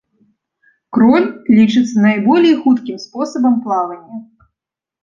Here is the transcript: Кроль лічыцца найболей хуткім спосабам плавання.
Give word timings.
Кроль 0.97 1.27
лічыцца 1.57 1.95
найболей 2.09 2.59
хуткім 2.63 2.97
спосабам 3.05 3.55
плавання. 3.69 4.17